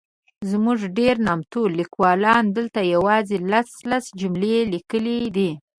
زموږ 0.51 0.79
ډېر 0.97 1.15
نامتو 1.27 1.61
لیکوالانو 1.79 2.53
دلته 2.57 2.79
یوازي 2.95 3.37
لس 3.51 3.69
،لس 3.89 4.05
جملې 4.19 4.57
لیکلي 4.73 5.17
دي. 5.35 5.49